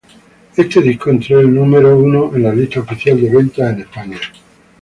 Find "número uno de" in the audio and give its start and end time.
1.53-2.39